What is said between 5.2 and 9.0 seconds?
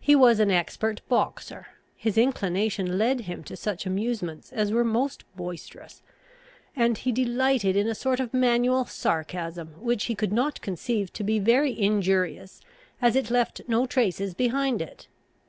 boisterous; and he delighted in a sort of manual